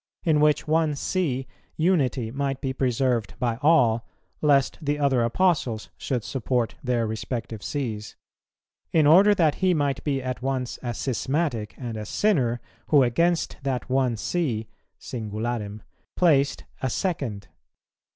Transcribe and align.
in 0.23 0.39
which 0.39 0.67
one 0.67 0.95
See 0.95 1.45
unity 1.77 2.31
might 2.31 2.59
be 2.59 2.73
preserved 2.73 3.35
by 3.37 3.59
all, 3.61 4.03
lest 4.41 4.79
the 4.81 4.97
other 4.97 5.21
Apostles 5.21 5.89
should 5.95 6.23
support 6.23 6.73
their 6.83 7.05
respective 7.05 7.61
Sees; 7.61 8.15
in 8.91 9.05
order 9.05 9.35
that 9.35 9.53
he 9.61 9.75
might 9.75 10.03
be 10.03 10.19
at 10.19 10.41
once 10.41 10.79
a 10.81 10.95
schismatic 10.95 11.75
and 11.77 11.97
a 11.97 12.07
sinner, 12.07 12.59
who 12.87 13.03
against 13.03 13.57
that 13.61 13.91
one 13.91 14.17
See 14.17 14.65
(singularem) 14.99 15.81
placed 16.15 16.63
a 16.81 16.89
second. 16.89 17.49